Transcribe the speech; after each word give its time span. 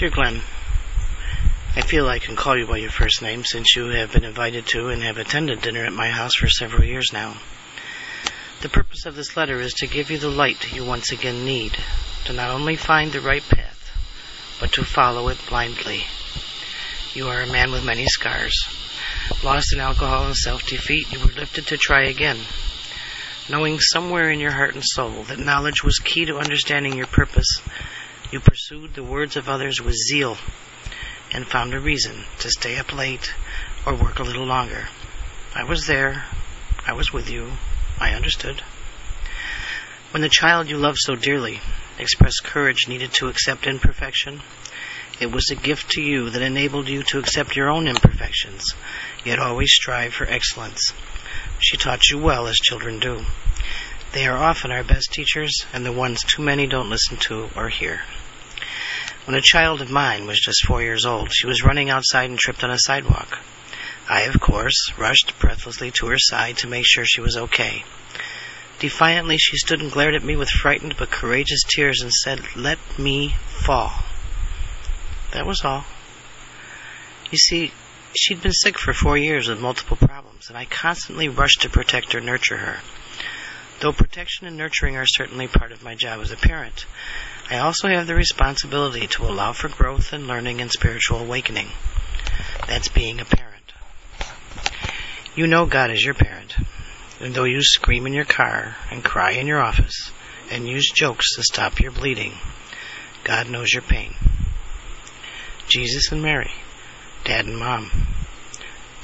Dear 0.00 0.08
Glenn, 0.08 0.40
I 1.76 1.82
feel 1.82 2.08
I 2.08 2.20
can 2.20 2.34
call 2.34 2.56
you 2.56 2.66
by 2.66 2.78
your 2.78 2.90
first 2.90 3.20
name 3.20 3.44
since 3.44 3.76
you 3.76 3.84
have 3.88 4.12
been 4.12 4.24
invited 4.24 4.64
to 4.68 4.88
and 4.88 5.02
have 5.02 5.18
attended 5.18 5.60
dinner 5.60 5.84
at 5.84 5.92
my 5.92 6.08
house 6.08 6.36
for 6.36 6.48
several 6.48 6.84
years 6.84 7.12
now. 7.12 7.36
The 8.62 8.70
purpose 8.70 9.04
of 9.04 9.14
this 9.14 9.36
letter 9.36 9.60
is 9.60 9.74
to 9.74 9.86
give 9.86 10.10
you 10.10 10.16
the 10.16 10.30
light 10.30 10.72
you 10.72 10.86
once 10.86 11.12
again 11.12 11.44
need 11.44 11.76
to 12.24 12.32
not 12.32 12.48
only 12.48 12.76
find 12.76 13.12
the 13.12 13.20
right 13.20 13.46
path, 13.46 13.90
but 14.58 14.72
to 14.72 14.84
follow 14.84 15.28
it 15.28 15.36
blindly. 15.50 16.04
You 17.12 17.28
are 17.28 17.42
a 17.42 17.52
man 17.52 17.70
with 17.70 17.84
many 17.84 18.06
scars. 18.06 18.56
Lost 19.44 19.74
in 19.74 19.80
alcohol 19.80 20.24
and 20.24 20.34
self 20.34 20.66
defeat, 20.66 21.12
you 21.12 21.18
were 21.18 21.26
lifted 21.26 21.66
to 21.66 21.76
try 21.76 22.04
again. 22.04 22.38
Knowing 23.50 23.78
somewhere 23.78 24.30
in 24.30 24.40
your 24.40 24.52
heart 24.52 24.74
and 24.74 24.82
soul 24.82 25.24
that 25.24 25.38
knowledge 25.38 25.84
was 25.84 25.98
key 25.98 26.24
to 26.24 26.38
understanding 26.38 26.96
your 26.96 27.06
purpose, 27.06 27.60
you 28.30 28.40
pursued 28.40 28.94
the 28.94 29.02
words 29.02 29.36
of 29.36 29.48
others 29.48 29.80
with 29.80 29.94
zeal 29.94 30.36
and 31.32 31.46
found 31.46 31.74
a 31.74 31.80
reason 31.80 32.24
to 32.38 32.50
stay 32.50 32.76
up 32.78 32.94
late 32.94 33.32
or 33.86 33.94
work 33.94 34.18
a 34.18 34.22
little 34.22 34.46
longer. 34.46 34.86
I 35.54 35.64
was 35.64 35.86
there. 35.86 36.24
I 36.86 36.92
was 36.92 37.12
with 37.12 37.28
you. 37.30 37.52
I 37.98 38.12
understood. 38.12 38.62
When 40.12 40.22
the 40.22 40.28
child 40.28 40.68
you 40.68 40.76
loved 40.76 40.98
so 41.00 41.14
dearly 41.14 41.60
expressed 41.98 42.44
courage 42.44 42.88
needed 42.88 43.12
to 43.14 43.28
accept 43.28 43.66
imperfection, 43.66 44.42
it 45.20 45.30
was 45.30 45.50
a 45.50 45.56
gift 45.56 45.90
to 45.90 46.00
you 46.00 46.30
that 46.30 46.42
enabled 46.42 46.88
you 46.88 47.02
to 47.04 47.18
accept 47.18 47.56
your 47.56 47.68
own 47.68 47.86
imperfections, 47.86 48.64
yet 49.24 49.38
always 49.38 49.70
strive 49.70 50.14
for 50.14 50.26
excellence. 50.26 50.92
She 51.58 51.76
taught 51.76 52.08
you 52.08 52.18
well, 52.18 52.46
as 52.46 52.56
children 52.56 53.00
do. 53.00 53.24
They 54.12 54.26
are 54.26 54.36
often 54.36 54.72
our 54.72 54.82
best 54.82 55.12
teachers 55.12 55.64
and 55.72 55.86
the 55.86 55.92
ones 55.92 56.24
too 56.24 56.42
many 56.42 56.66
don't 56.66 56.90
listen 56.90 57.16
to 57.28 57.48
or 57.54 57.68
hear. 57.68 58.02
When 59.24 59.36
a 59.36 59.40
child 59.40 59.80
of 59.80 59.90
mine 59.90 60.26
was 60.26 60.40
just 60.40 60.66
four 60.66 60.82
years 60.82 61.06
old, 61.06 61.32
she 61.32 61.46
was 61.46 61.62
running 61.62 61.90
outside 61.90 62.28
and 62.28 62.38
tripped 62.38 62.64
on 62.64 62.70
a 62.70 62.78
sidewalk. 62.78 63.38
I, 64.08 64.22
of 64.22 64.40
course, 64.40 64.92
rushed 64.98 65.38
breathlessly 65.38 65.92
to 65.92 66.06
her 66.08 66.18
side 66.18 66.56
to 66.58 66.66
make 66.66 66.84
sure 66.84 67.04
she 67.04 67.20
was 67.20 67.36
okay. 67.36 67.84
Defiantly, 68.80 69.38
she 69.38 69.56
stood 69.58 69.80
and 69.80 69.92
glared 69.92 70.16
at 70.16 70.24
me 70.24 70.34
with 70.34 70.50
frightened 70.50 70.96
but 70.96 71.12
courageous 71.12 71.62
tears 71.68 72.00
and 72.00 72.10
said, 72.10 72.56
Let 72.56 72.78
me 72.98 73.36
fall. 73.64 73.92
That 75.32 75.46
was 75.46 75.64
all. 75.64 75.84
You 77.30 77.38
see, 77.38 77.72
she'd 78.16 78.42
been 78.42 78.52
sick 78.52 78.76
for 78.76 78.92
four 78.92 79.16
years 79.16 79.48
with 79.48 79.60
multiple 79.60 79.96
problems, 79.96 80.48
and 80.48 80.58
I 80.58 80.64
constantly 80.64 81.28
rushed 81.28 81.62
to 81.62 81.70
protect 81.70 82.12
or 82.16 82.20
nurture 82.20 82.56
her. 82.56 82.78
Though 83.80 83.92
protection 83.92 84.46
and 84.46 84.58
nurturing 84.58 84.98
are 84.98 85.06
certainly 85.06 85.48
part 85.48 85.72
of 85.72 85.82
my 85.82 85.94
job 85.94 86.20
as 86.20 86.30
a 86.30 86.36
parent, 86.36 86.84
I 87.50 87.58
also 87.58 87.88
have 87.88 88.06
the 88.06 88.14
responsibility 88.14 89.06
to 89.06 89.24
allow 89.24 89.54
for 89.54 89.68
growth 89.68 90.12
and 90.12 90.26
learning 90.26 90.60
and 90.60 90.70
spiritual 90.70 91.20
awakening. 91.20 91.68
That's 92.68 92.88
being 92.88 93.20
a 93.20 93.24
parent. 93.24 93.72
You 95.34 95.46
know 95.46 95.64
God 95.64 95.90
is 95.90 96.04
your 96.04 96.12
parent, 96.12 96.56
and 97.20 97.34
though 97.34 97.44
you 97.44 97.62
scream 97.62 98.06
in 98.06 98.12
your 98.12 98.26
car 98.26 98.76
and 98.90 99.02
cry 99.02 99.30
in 99.32 99.46
your 99.46 99.62
office 99.62 100.12
and 100.50 100.68
use 100.68 100.90
jokes 100.90 101.36
to 101.36 101.42
stop 101.42 101.80
your 101.80 101.92
bleeding, 101.92 102.34
God 103.24 103.48
knows 103.48 103.72
your 103.72 103.82
pain. 103.82 104.14
Jesus 105.68 106.12
and 106.12 106.20
Mary, 106.20 106.52
Dad 107.24 107.46
and 107.46 107.58
Mom. 107.58 107.90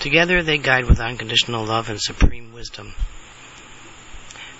Together 0.00 0.42
they 0.42 0.58
guide 0.58 0.84
with 0.84 1.00
unconditional 1.00 1.64
love 1.64 1.88
and 1.88 2.00
supreme 2.00 2.52
wisdom. 2.52 2.92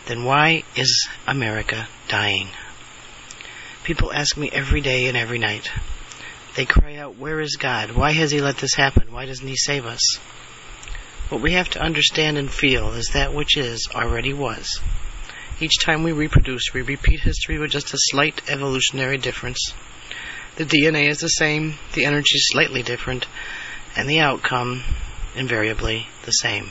Then 0.07 0.25
why 0.25 0.63
is 0.77 1.09
America 1.27 1.89
dying? 2.09 2.49
People 3.83 4.13
ask 4.13 4.37
me 4.37 4.51
every 4.53 4.81
day 4.81 5.07
and 5.07 5.17
every 5.17 5.39
night. 5.39 5.71
They 6.55 6.65
cry 6.65 6.97
out, 6.97 7.17
Where 7.17 7.41
is 7.41 7.57
God? 7.57 7.93
Why 7.93 8.13
has 8.13 8.31
He 8.31 8.41
let 8.41 8.57
this 8.57 8.75
happen? 8.75 9.13
Why 9.13 9.27
doesn't 9.27 9.47
He 9.47 9.57
save 9.57 9.85
us? 9.85 10.19
What 11.29 11.43
we 11.43 11.53
have 11.53 11.71
to 11.71 11.83
understand 11.83 12.39
and 12.39 12.51
feel 12.51 12.93
is 12.93 13.09
that 13.09 13.35
which 13.35 13.57
is 13.57 13.89
already 13.93 14.33
was. 14.33 14.81
Each 15.59 15.79
time 15.81 16.05
we 16.05 16.13
reproduce, 16.13 16.73
we 16.73 16.83
repeat 16.83 17.21
history 17.21 17.59
with 17.59 17.73
just 17.73 17.93
a 17.93 17.99
slight 18.11 18.43
evolutionary 18.49 19.19
difference. 19.19 19.73
The 20.55 20.65
DNA 20.65 21.09
is 21.09 21.21
the 21.21 21.29
same, 21.29 21.75
the 21.95 22.05
energy 22.05 22.37
is 22.37 22.49
slightly 22.53 22.83
different, 22.83 23.27
and 23.97 24.09
the 24.09 24.21
outcome, 24.21 24.85
invariably, 25.35 26.07
the 26.25 26.31
same. 26.31 26.71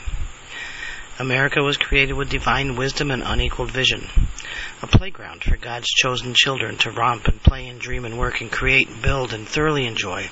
America 1.18 1.62
was 1.62 1.76
created 1.76 2.14
with 2.14 2.28
divine 2.28 2.76
wisdom 2.76 3.10
and 3.10 3.22
unequaled 3.24 3.70
vision 3.70 4.08
a 4.82 4.86
playground 4.86 5.42
for 5.42 5.56
God's 5.56 5.88
chosen 5.88 6.34
children 6.34 6.76
to 6.78 6.90
romp 6.90 7.28
and 7.28 7.42
play 7.42 7.66
and 7.66 7.80
dream 7.80 8.04
and 8.04 8.18
work 8.18 8.40
and 8.40 8.52
create 8.52 8.88
and 8.88 9.00
build 9.00 9.32
and 9.32 9.48
thoroughly 9.48 9.86
enjoy. 9.86 10.28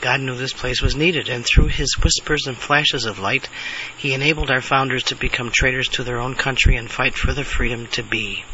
God 0.00 0.20
knew 0.20 0.36
this 0.36 0.52
place 0.52 0.80
was 0.80 0.94
needed, 0.94 1.28
and 1.28 1.44
through 1.44 1.68
his 1.68 1.96
whispers 2.02 2.46
and 2.46 2.56
flashes 2.56 3.04
of 3.04 3.18
light, 3.18 3.48
he 3.96 4.14
enabled 4.14 4.50
our 4.50 4.60
founders 4.60 5.02
to 5.04 5.16
become 5.16 5.50
traitors 5.50 5.88
to 5.88 6.04
their 6.04 6.20
own 6.20 6.34
country 6.34 6.76
and 6.76 6.90
fight 6.90 7.14
for 7.14 7.32
the 7.32 7.44
freedom 7.44 7.86
to 7.88 8.02
be. 8.02 8.44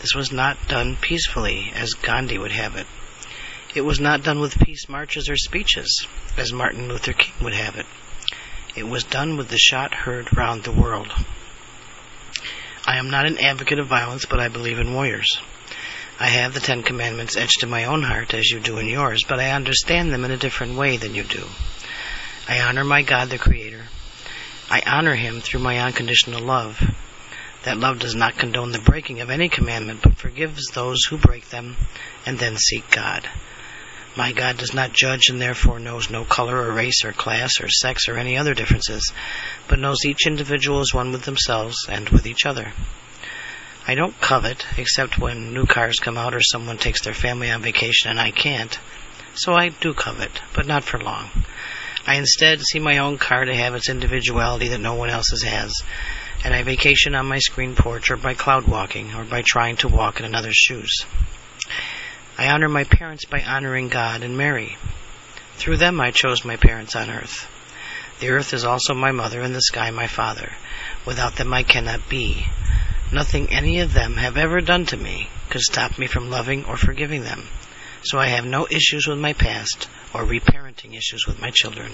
This 0.00 0.14
was 0.14 0.32
not 0.32 0.68
done 0.68 0.96
peacefully, 1.00 1.70
as 1.74 1.92
Gandhi 1.94 2.38
would 2.38 2.52
have 2.52 2.76
it. 2.76 2.86
It 3.74 3.82
was 3.82 4.00
not 4.00 4.22
done 4.22 4.40
with 4.40 4.58
peace 4.58 4.88
marches 4.88 5.28
or 5.28 5.36
speeches, 5.36 6.06
as 6.36 6.52
Martin 6.52 6.88
Luther 6.88 7.12
King 7.12 7.34
would 7.42 7.54
have 7.54 7.76
it. 7.76 7.86
It 8.76 8.88
was 8.88 9.04
done 9.04 9.36
with 9.36 9.48
the 9.48 9.58
shot 9.58 9.94
heard 9.94 10.36
round 10.36 10.64
the 10.64 10.72
world. 10.72 11.12
I 12.84 12.98
am 12.98 13.08
not 13.08 13.26
an 13.26 13.38
advocate 13.38 13.78
of 13.78 13.86
violence, 13.86 14.26
but 14.26 14.40
I 14.40 14.48
believe 14.48 14.78
in 14.78 14.94
warriors. 14.94 15.38
I 16.18 16.26
have 16.26 16.54
the 16.54 16.60
Ten 16.60 16.82
Commandments 16.82 17.36
etched 17.36 17.62
in 17.62 17.70
my 17.70 17.84
own 17.84 18.02
heart 18.02 18.34
as 18.34 18.50
you 18.50 18.58
do 18.58 18.78
in 18.78 18.88
yours, 18.88 19.22
but 19.28 19.38
I 19.38 19.50
understand 19.50 20.12
them 20.12 20.24
in 20.24 20.32
a 20.32 20.36
different 20.36 20.76
way 20.76 20.96
than 20.96 21.14
you 21.14 21.22
do. 21.22 21.44
I 22.48 22.60
honor 22.60 22.84
my 22.84 23.02
God 23.02 23.30
the 23.30 23.38
Creator. 23.38 23.84
I 24.68 24.82
honor 24.86 25.14
Him 25.14 25.40
through 25.40 25.60
my 25.60 25.78
unconditional 25.78 26.40
love. 26.40 26.80
That 27.64 27.78
love 27.78 28.00
does 28.00 28.14
not 28.14 28.36
condone 28.36 28.72
the 28.72 28.80
breaking 28.80 29.20
of 29.20 29.30
any 29.30 29.48
commandment, 29.48 30.02
but 30.02 30.18
forgives 30.18 30.66
those 30.68 31.04
who 31.04 31.16
break 31.16 31.48
them 31.48 31.76
and 32.26 32.38
then 32.38 32.56
seek 32.56 32.90
God. 32.90 33.28
My 34.16 34.30
God 34.30 34.58
does 34.58 34.72
not 34.72 34.92
judge 34.92 35.28
and 35.28 35.40
therefore 35.40 35.80
knows 35.80 36.08
no 36.08 36.24
color 36.24 36.56
or 36.56 36.72
race 36.72 37.04
or 37.04 37.12
class 37.12 37.60
or 37.60 37.68
sex 37.68 38.08
or 38.08 38.16
any 38.16 38.38
other 38.38 38.54
differences, 38.54 39.12
but 39.66 39.80
knows 39.80 40.04
each 40.04 40.26
individual 40.26 40.80
as 40.80 40.94
one 40.94 41.10
with 41.10 41.22
themselves 41.22 41.76
and 41.88 42.08
with 42.10 42.24
each 42.26 42.46
other. 42.46 42.72
I 43.88 43.96
don't 43.96 44.18
covet, 44.20 44.64
except 44.78 45.18
when 45.18 45.52
new 45.52 45.66
cars 45.66 45.98
come 45.98 46.16
out 46.16 46.34
or 46.34 46.40
someone 46.40 46.78
takes 46.78 47.02
their 47.02 47.12
family 47.12 47.50
on 47.50 47.60
vacation 47.60 48.10
and 48.10 48.20
I 48.20 48.30
can't. 48.30 48.78
So 49.34 49.52
I 49.52 49.70
do 49.70 49.92
covet, 49.92 50.40
but 50.54 50.66
not 50.66 50.84
for 50.84 50.98
long. 51.00 51.30
I 52.06 52.16
instead 52.16 52.60
see 52.60 52.78
my 52.78 52.98
own 52.98 53.18
car 53.18 53.44
to 53.44 53.54
have 53.54 53.74
its 53.74 53.88
individuality 53.88 54.68
that 54.68 54.80
no 54.80 54.94
one 54.94 55.10
else's 55.10 55.42
has, 55.42 55.72
and 56.44 56.54
I 56.54 56.62
vacation 56.62 57.14
on 57.14 57.26
my 57.26 57.38
screen 57.38 57.74
porch 57.74 58.10
or 58.10 58.16
by 58.16 58.34
cloud 58.34 58.68
walking 58.68 59.12
or 59.14 59.24
by 59.24 59.42
trying 59.44 59.76
to 59.78 59.88
walk 59.88 60.20
in 60.20 60.26
another's 60.26 60.56
shoes. 60.56 61.04
I 62.36 62.48
honor 62.48 62.68
my 62.68 62.82
parents 62.82 63.24
by 63.26 63.42
honoring 63.42 63.88
God 63.88 64.22
and 64.22 64.36
Mary. 64.36 64.76
Through 65.56 65.76
them 65.76 66.00
I 66.00 66.10
chose 66.10 66.44
my 66.44 66.56
parents 66.56 66.96
on 66.96 67.08
earth. 67.08 67.46
The 68.18 68.30
earth 68.30 68.52
is 68.52 68.64
also 68.64 68.92
my 68.92 69.12
mother 69.12 69.40
and 69.40 69.54
the 69.54 69.60
sky 69.60 69.90
my 69.90 70.08
father. 70.08 70.52
Without 71.06 71.36
them 71.36 71.54
I 71.54 71.62
cannot 71.62 72.08
be. 72.08 72.46
Nothing 73.12 73.50
any 73.50 73.78
of 73.80 73.92
them 73.92 74.16
have 74.16 74.36
ever 74.36 74.60
done 74.60 74.84
to 74.86 74.96
me 74.96 75.28
could 75.48 75.60
stop 75.60 75.96
me 75.96 76.08
from 76.08 76.30
loving 76.30 76.64
or 76.64 76.76
forgiving 76.76 77.22
them. 77.22 77.46
So 78.02 78.18
I 78.18 78.26
have 78.26 78.44
no 78.44 78.66
issues 78.68 79.06
with 79.06 79.18
my 79.18 79.32
past 79.32 79.88
or 80.12 80.24
reparenting 80.24 80.96
issues 80.96 81.26
with 81.26 81.40
my 81.40 81.50
children. 81.50 81.92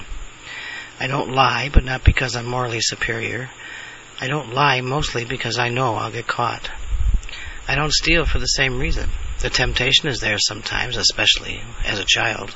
I 0.99 1.07
don't 1.07 1.33
lie, 1.33 1.69
but 1.73 1.85
not 1.85 2.03
because 2.03 2.35
I'm 2.35 2.47
morally 2.47 2.81
superior. 2.81 3.51
I 4.19 4.27
don't 4.27 4.55
lie 4.55 4.81
mostly 4.81 5.27
because 5.27 5.59
I 5.59 5.69
know 5.69 5.97
I'll 5.97 6.11
get 6.11 6.27
caught. 6.27 6.71
I 7.69 7.75
don't 7.75 7.93
steal 7.93 8.25
for 8.25 8.39
the 8.39 8.47
same 8.47 8.79
reason. 8.79 9.11
The 9.43 9.49
temptation 9.49 10.09
is 10.09 10.21
there 10.21 10.39
sometimes, 10.39 10.99
especially 10.99 11.63
as 11.85 11.99
a 11.99 12.05
child. 12.05 12.55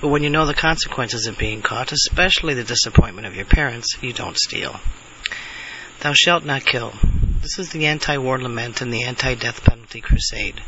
But 0.00 0.08
when 0.08 0.22
you 0.22 0.30
know 0.30 0.46
the 0.46 0.54
consequences 0.54 1.26
of 1.26 1.36
being 1.36 1.60
caught, 1.60 1.92
especially 1.92 2.54
the 2.54 2.64
disappointment 2.64 3.26
of 3.26 3.36
your 3.36 3.44
parents, 3.44 3.98
you 4.00 4.14
don't 4.14 4.38
steal. 4.38 4.80
Thou 6.00 6.14
shalt 6.14 6.44
not 6.44 6.64
kill. 6.64 6.94
This 7.42 7.58
is 7.58 7.70
the 7.70 7.84
anti 7.86 8.16
war 8.16 8.40
lament 8.40 8.80
and 8.80 8.90
the 8.90 9.04
anti 9.04 9.34
death 9.34 9.64
penalty 9.64 10.00
crusade. 10.00 10.62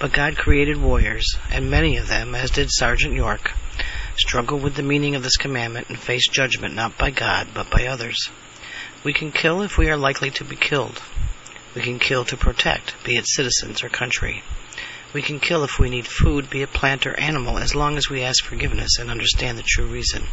But 0.00 0.12
God 0.12 0.36
created 0.36 0.76
warriors, 0.76 1.36
and 1.52 1.70
many 1.70 1.96
of 1.96 2.08
them, 2.08 2.34
as 2.34 2.50
did 2.50 2.66
Sergeant 2.72 3.14
York, 3.14 3.52
struggle 4.16 4.58
with 4.58 4.74
the 4.74 4.82
meaning 4.82 5.14
of 5.14 5.22
this 5.22 5.36
commandment 5.36 5.88
and 5.88 5.98
face 5.98 6.28
judgment 6.28 6.74
not 6.74 6.98
by 6.98 7.10
God, 7.10 7.48
but 7.54 7.70
by 7.70 7.86
others. 7.86 8.28
We 9.04 9.12
can 9.12 9.30
kill 9.30 9.62
if 9.62 9.78
we 9.78 9.88
are 9.88 9.96
likely 9.96 10.30
to 10.32 10.44
be 10.44 10.56
killed. 10.56 11.00
We 11.76 11.82
can 11.82 12.00
kill 12.00 12.24
to 12.24 12.36
protect, 12.36 12.94
be 13.04 13.16
it 13.16 13.28
citizens 13.28 13.84
or 13.84 13.88
country. 13.88 14.42
We 15.14 15.22
can 15.22 15.38
kill 15.38 15.62
if 15.62 15.78
we 15.78 15.88
need 15.88 16.08
food, 16.08 16.50
be 16.50 16.62
it 16.62 16.72
plant 16.72 17.06
or 17.06 17.18
animal, 17.18 17.58
as 17.58 17.74
long 17.74 17.96
as 17.96 18.10
we 18.10 18.22
ask 18.22 18.44
forgiveness 18.44 18.98
and 18.98 19.10
understand 19.10 19.56
the 19.56 19.62
true 19.62 19.86
reason. 19.86 20.26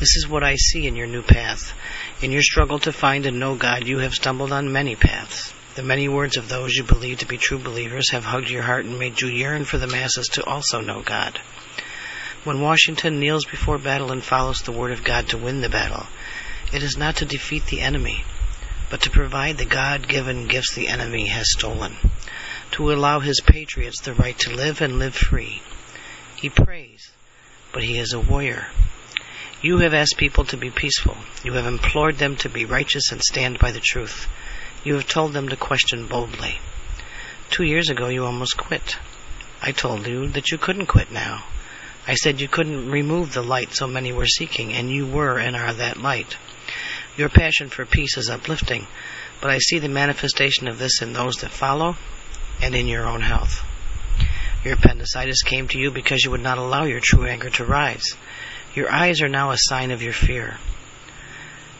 This 0.00 0.16
is 0.16 0.28
what 0.28 0.42
I 0.42 0.56
see 0.56 0.86
in 0.86 0.96
your 0.96 1.06
new 1.06 1.22
path. 1.22 1.72
In 2.20 2.32
your 2.32 2.42
struggle 2.42 2.80
to 2.80 2.92
find 2.92 3.24
and 3.26 3.38
know 3.38 3.54
God, 3.54 3.86
you 3.86 4.00
have 4.00 4.12
stumbled 4.12 4.52
on 4.52 4.72
many 4.72 4.96
paths. 4.96 5.54
The 5.76 5.82
many 5.82 6.08
words 6.08 6.36
of 6.36 6.48
those 6.48 6.74
you 6.74 6.82
believe 6.82 7.18
to 7.20 7.26
be 7.26 7.38
true 7.38 7.58
believers 7.58 8.10
have 8.10 8.24
hugged 8.24 8.50
your 8.50 8.62
heart 8.62 8.84
and 8.86 8.98
made 8.98 9.20
you 9.20 9.28
yearn 9.28 9.64
for 9.64 9.78
the 9.78 9.86
masses 9.86 10.26
to 10.32 10.44
also 10.44 10.80
know 10.80 11.02
God. 11.02 11.40
When 12.44 12.60
Washington 12.60 13.20
kneels 13.20 13.44
before 13.44 13.78
battle 13.78 14.10
and 14.10 14.22
follows 14.22 14.62
the 14.62 14.72
word 14.72 14.92
of 14.92 15.04
God 15.04 15.28
to 15.28 15.38
win 15.38 15.60
the 15.60 15.68
battle, 15.68 16.06
it 16.72 16.82
is 16.82 16.96
not 16.96 17.16
to 17.16 17.24
defeat 17.24 17.66
the 17.66 17.82
enemy, 17.82 18.24
but 18.90 19.02
to 19.02 19.10
provide 19.10 19.58
the 19.58 19.64
God 19.64 20.08
given 20.08 20.48
gifts 20.48 20.74
the 20.74 20.88
enemy 20.88 21.28
has 21.28 21.52
stolen, 21.52 21.96
to 22.72 22.92
allow 22.92 23.20
his 23.20 23.40
patriots 23.40 24.00
the 24.00 24.14
right 24.14 24.38
to 24.38 24.54
live 24.54 24.80
and 24.80 24.98
live 24.98 25.14
free. 25.14 25.62
He 26.36 26.48
prays, 26.50 27.10
but 27.72 27.82
he 27.82 27.98
is 27.98 28.12
a 28.12 28.20
warrior. 28.20 28.66
You 29.62 29.78
have 29.78 29.94
asked 29.94 30.16
people 30.18 30.44
to 30.46 30.56
be 30.56 30.70
peaceful. 30.70 31.16
You 31.42 31.54
have 31.54 31.66
implored 31.66 32.18
them 32.18 32.36
to 32.36 32.48
be 32.48 32.64
righteous 32.64 33.10
and 33.10 33.22
stand 33.22 33.58
by 33.58 33.72
the 33.72 33.80
truth. 33.80 34.28
You 34.84 34.94
have 34.94 35.08
told 35.08 35.32
them 35.32 35.48
to 35.48 35.56
question 35.56 36.06
boldly. 36.06 36.58
Two 37.50 37.64
years 37.64 37.88
ago, 37.88 38.08
you 38.08 38.24
almost 38.24 38.56
quit. 38.56 38.98
I 39.62 39.72
told 39.72 40.06
you 40.06 40.28
that 40.28 40.50
you 40.50 40.58
couldn't 40.58 40.86
quit 40.86 41.10
now. 41.10 41.44
I 42.06 42.14
said 42.14 42.40
you 42.40 42.48
couldn't 42.48 42.90
remove 42.90 43.32
the 43.32 43.42
light 43.42 43.74
so 43.74 43.86
many 43.86 44.12
were 44.12 44.26
seeking, 44.26 44.72
and 44.72 44.90
you 44.90 45.06
were 45.06 45.38
and 45.38 45.56
are 45.56 45.72
that 45.72 45.96
light. 45.96 46.36
Your 47.16 47.28
passion 47.28 47.70
for 47.70 47.86
peace 47.86 48.16
is 48.18 48.28
uplifting, 48.28 48.86
but 49.40 49.50
I 49.50 49.58
see 49.58 49.78
the 49.78 49.88
manifestation 49.88 50.68
of 50.68 50.78
this 50.78 51.00
in 51.00 51.14
those 51.14 51.36
that 51.38 51.50
follow 51.50 51.96
and 52.60 52.74
in 52.74 52.86
your 52.86 53.06
own 53.06 53.20
health. 53.20 53.62
Your 54.64 54.74
appendicitis 54.74 55.42
came 55.42 55.68
to 55.68 55.78
you 55.78 55.90
because 55.90 56.24
you 56.24 56.30
would 56.32 56.42
not 56.42 56.58
allow 56.58 56.84
your 56.84 57.00
true 57.00 57.26
anger 57.26 57.50
to 57.50 57.64
rise. 57.64 58.16
Your 58.74 58.90
eyes 58.90 59.22
are 59.22 59.28
now 59.28 59.50
a 59.50 59.56
sign 59.58 59.90
of 59.90 60.02
your 60.02 60.12
fear. 60.12 60.58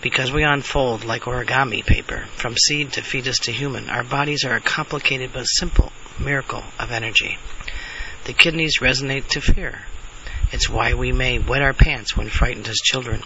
Because 0.03 0.31
we 0.31 0.45
unfold 0.45 1.05
like 1.05 1.23
origami 1.23 1.85
paper, 1.85 2.27
from 2.37 2.57
seed 2.57 2.93
to 2.93 3.03
fetus 3.03 3.41
to 3.41 3.53
human, 3.53 3.91
our 3.91 4.05
bodies 4.05 4.45
are 4.45 4.55
a 4.55 4.61
complicated 4.61 5.33
but 5.33 5.45
simple 5.45 5.91
miracle 6.19 6.63
of 6.79 6.93
energy. 6.93 7.39
The 8.25 8.35
kidneys 8.35 8.79
resonate 8.79 9.27
to 9.29 9.41
fear. 9.41 9.81
It's 10.53 10.69
why 10.69 10.95
we 10.95 11.11
may 11.11 11.39
wet 11.39 11.63
our 11.63 11.73
pants 11.73 12.17
when 12.17 12.29
frightened 12.29 12.69
as 12.69 12.77
children, 12.77 13.23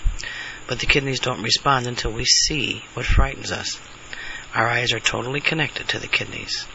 but 0.67 0.79
the 0.79 0.87
kidneys 0.87 1.20
don't 1.20 1.43
respond 1.43 1.87
until 1.87 2.12
we 2.12 2.25
see 2.25 2.82
what 2.94 3.05
frightens 3.05 3.53
us. 3.53 3.79
Our 4.55 4.67
eyes 4.67 4.93
are 4.93 5.00
totally 5.00 5.41
connected 5.41 5.88
to 5.88 5.99
the 5.99 6.08
kidneys. 6.08 6.67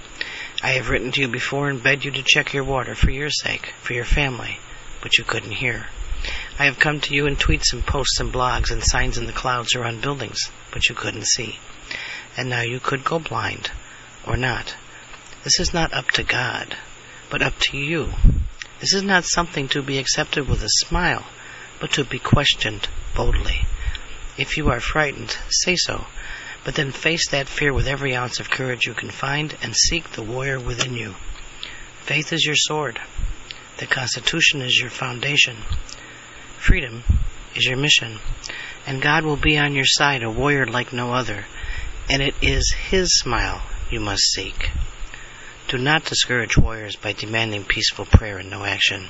I 0.63 0.71
have 0.71 0.89
written 0.89 1.11
to 1.11 1.21
you 1.21 1.27
before 1.27 1.69
and 1.69 1.83
begged 1.83 2.05
you 2.05 2.11
to 2.11 2.23
check 2.23 2.53
your 2.53 2.63
water 2.63 2.95
for 2.95 3.11
your 3.11 3.29
sake, 3.29 3.73
for 3.81 3.93
your 3.93 4.05
family, 4.05 4.59
but 5.01 5.17
you 5.17 5.23
couldn't 5.23 5.51
hear. 5.51 5.87
I 6.57 6.65
have 6.65 6.79
come 6.79 7.01
to 7.01 7.13
you 7.13 7.27
in 7.27 7.35
tweets 7.35 7.73
and 7.73 7.85
posts 7.85 8.19
and 8.19 8.33
blogs 8.33 8.71
and 8.71 8.83
signs 8.83 9.17
in 9.17 9.25
the 9.25 9.33
clouds 9.33 9.75
or 9.75 9.83
on 9.83 9.99
buildings, 9.99 10.49
but 10.71 10.87
you 10.87 10.95
couldn't 10.95 11.27
see. 11.27 11.59
And 12.37 12.49
now 12.49 12.61
you 12.61 12.79
could 12.79 13.03
go 13.03 13.19
blind, 13.19 13.71
or 14.25 14.37
not. 14.37 14.75
This 15.43 15.59
is 15.59 15.73
not 15.73 15.93
up 15.93 16.09
to 16.11 16.23
God, 16.23 16.75
but 17.29 17.41
up 17.41 17.59
to 17.59 17.77
you. 17.77 18.13
This 18.79 18.93
is 18.93 19.03
not 19.03 19.25
something 19.25 19.67
to 19.69 19.81
be 19.81 19.99
accepted 19.99 20.47
with 20.47 20.63
a 20.63 20.69
smile, 20.69 21.25
but 21.79 21.91
to 21.93 22.03
be 22.03 22.19
questioned 22.19 22.87
boldly. 23.15 23.65
If 24.37 24.57
you 24.57 24.69
are 24.69 24.79
frightened, 24.79 25.37
say 25.49 25.75
so, 25.75 26.05
but 26.65 26.73
then 26.75 26.91
face 26.91 27.29
that 27.29 27.47
fear 27.47 27.71
with 27.71 27.87
every 27.87 28.15
ounce 28.15 28.39
of 28.39 28.49
courage 28.49 28.87
you 28.87 28.93
can 28.93 29.11
find 29.11 29.55
and 29.61 29.75
seek 29.75 30.11
the 30.11 30.23
warrior 30.23 30.59
within 30.59 30.95
you. 30.95 31.13
Faith 32.01 32.33
is 32.33 32.43
your 32.43 32.55
sword. 32.55 32.99
The 33.77 33.85
Constitution 33.85 34.61
is 34.61 34.79
your 34.79 34.89
foundation. 34.89 35.57
Freedom 36.57 37.03
is 37.55 37.65
your 37.65 37.77
mission. 37.77 38.17
And 38.87 39.01
God 39.01 39.23
will 39.25 39.37
be 39.37 39.57
on 39.57 39.75
your 39.75 39.85
side, 39.85 40.23
a 40.23 40.29
warrior 40.29 40.65
like 40.65 40.91
no 40.91 41.13
other. 41.13 41.45
And 42.09 42.21
it 42.21 42.33
is 42.41 42.75
His 42.89 43.15
smile 43.19 43.61
you 43.91 43.99
must 43.99 44.23
seek. 44.31 44.71
Do 45.67 45.77
not 45.77 46.05
discourage 46.05 46.57
warriors 46.57 46.95
by 46.95 47.13
demanding 47.13 47.63
peaceful 47.63 48.05
prayer 48.05 48.39
and 48.39 48.49
no 48.49 48.63
action. 48.63 49.09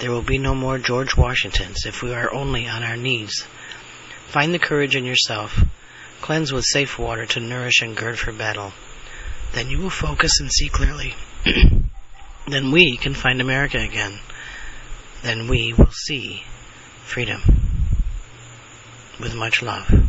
There 0.00 0.10
will 0.10 0.22
be 0.22 0.38
no 0.38 0.54
more 0.54 0.78
George 0.78 1.16
Washingtons 1.16 1.86
if 1.86 2.02
we 2.02 2.12
are 2.12 2.32
only 2.32 2.66
on 2.66 2.82
our 2.82 2.96
knees. 2.96 3.46
Find 4.28 4.52
the 4.52 4.58
courage 4.58 4.96
in 4.96 5.04
yourself. 5.04 5.62
Cleanse 6.24 6.54
with 6.54 6.64
safe 6.64 6.98
water 6.98 7.26
to 7.26 7.38
nourish 7.38 7.82
and 7.82 7.94
gird 7.94 8.18
for 8.18 8.32
battle. 8.32 8.72
Then 9.52 9.68
you 9.68 9.76
will 9.76 9.90
focus 9.90 10.40
and 10.40 10.50
see 10.50 10.70
clearly. 10.70 11.12
then 12.48 12.70
we 12.70 12.96
can 12.96 13.12
find 13.12 13.42
America 13.42 13.76
again. 13.76 14.20
Then 15.22 15.48
we 15.48 15.74
will 15.74 15.90
see 15.90 16.42
freedom. 17.04 17.42
With 19.20 19.34
much 19.34 19.60
love. 19.60 20.03